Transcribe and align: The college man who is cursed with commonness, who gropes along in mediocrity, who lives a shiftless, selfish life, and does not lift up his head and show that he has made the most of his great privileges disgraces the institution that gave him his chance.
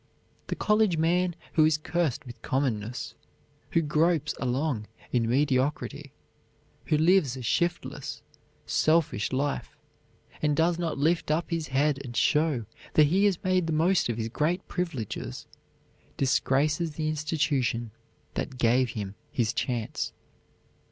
The 0.47 0.55
college 0.55 0.97
man 0.97 1.35
who 1.53 1.63
is 1.63 1.77
cursed 1.77 2.25
with 2.25 2.41
commonness, 2.41 3.13
who 3.73 3.83
gropes 3.83 4.33
along 4.39 4.87
in 5.11 5.29
mediocrity, 5.29 6.11
who 6.85 6.97
lives 6.97 7.37
a 7.37 7.43
shiftless, 7.43 8.23
selfish 8.65 9.31
life, 9.31 9.77
and 10.41 10.55
does 10.55 10.79
not 10.79 10.97
lift 10.97 11.29
up 11.29 11.51
his 11.51 11.67
head 11.67 11.99
and 12.03 12.17
show 12.17 12.65
that 12.95 13.09
he 13.13 13.25
has 13.25 13.43
made 13.43 13.67
the 13.67 13.73
most 13.73 14.09
of 14.09 14.17
his 14.17 14.29
great 14.29 14.67
privileges 14.67 15.45
disgraces 16.17 16.93
the 16.95 17.07
institution 17.07 17.91
that 18.33 18.57
gave 18.57 18.93
him 18.97 19.13
his 19.29 19.53
chance. 19.53 20.13